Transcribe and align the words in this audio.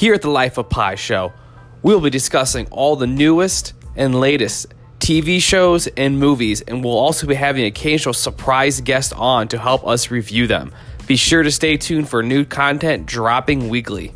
Here 0.00 0.14
at 0.14 0.22
the 0.22 0.30
Life 0.30 0.56
of 0.56 0.70
Pi 0.70 0.94
show, 0.94 1.30
we'll 1.82 2.00
be 2.00 2.08
discussing 2.08 2.66
all 2.70 2.96
the 2.96 3.06
newest 3.06 3.74
and 3.96 4.18
latest 4.18 4.72
TV 4.98 5.42
shows 5.42 5.88
and 5.88 6.18
movies, 6.18 6.62
and 6.62 6.82
we'll 6.82 6.96
also 6.96 7.26
be 7.26 7.34
having 7.34 7.66
occasional 7.66 8.14
surprise 8.14 8.80
guests 8.80 9.12
on 9.12 9.48
to 9.48 9.58
help 9.58 9.86
us 9.86 10.10
review 10.10 10.46
them. 10.46 10.72
Be 11.06 11.16
sure 11.16 11.42
to 11.42 11.50
stay 11.50 11.76
tuned 11.76 12.08
for 12.08 12.22
new 12.22 12.46
content 12.46 13.04
dropping 13.04 13.68
weekly. 13.68 14.14